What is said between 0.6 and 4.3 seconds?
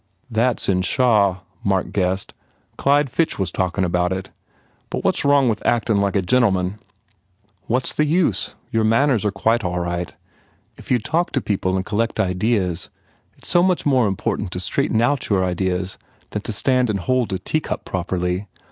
in Shaw," Mark guessed, "Clyde Fitch was talkin about